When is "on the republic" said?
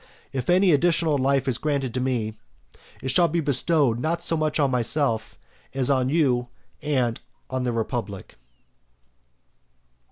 7.51-8.35